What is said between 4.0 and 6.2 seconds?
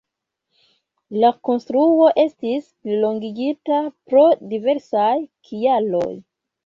pro diversaj kialoj.